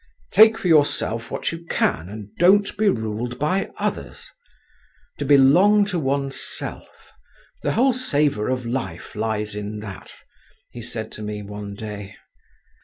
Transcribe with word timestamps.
"Take 0.31 0.57
for 0.57 0.67
yourself 0.67 1.29
what 1.29 1.51
you 1.51 1.63
can, 1.67 2.09
and 2.09 2.35
don't 2.39 2.75
be 2.75 2.89
ruled 2.89 3.37
by 3.37 3.69
others; 3.77 4.31
to 5.19 5.25
belong 5.25 5.85
to 5.85 5.99
oneself—the 5.99 7.73
whole 7.73 7.93
savour 7.93 8.49
of 8.49 8.65
life 8.65 9.15
lies 9.15 9.53
in 9.53 9.79
that," 9.81 10.11
he 10.71 10.81
said 10.81 11.11
to 11.11 11.21
me 11.21 11.43
one 11.43 11.75
day. 11.75 12.15